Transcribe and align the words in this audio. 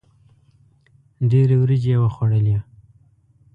ډېري 1.29 1.55
وریجي 1.59 1.89
یې 1.93 1.97
وخوړلې. 2.01 2.57